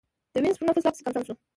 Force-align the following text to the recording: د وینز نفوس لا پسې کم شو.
د 0.33 0.35
وینز 0.43 0.57
نفوس 0.67 0.83
لا 0.85 0.91
پسې 0.93 1.01
کم 1.05 1.21
شو. 1.27 1.33